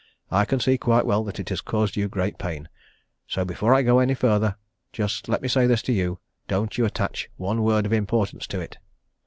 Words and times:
I 0.31 0.45
can 0.45 0.59
see 0.59 0.79
quite 0.79 1.05
well 1.05 1.23
that 1.25 1.39
it 1.39 1.49
has 1.49 1.61
caused 1.61 1.95
you 1.95 2.09
great 2.09 2.39
pain; 2.39 2.67
so 3.27 3.45
before 3.45 3.71
I 3.75 3.83
go 3.83 3.99
any 3.99 4.15
further, 4.15 4.55
just 4.91 5.29
let 5.29 5.43
me 5.43 5.47
say 5.47 5.67
this 5.67 5.83
to 5.83 5.93
you 5.93 6.17
don't 6.47 6.75
you 6.75 6.85
attach 6.85 7.29
one 7.37 7.61
word 7.61 7.85
of 7.85 7.93
importance 7.93 8.47
to 8.47 8.59
it!" 8.59 8.79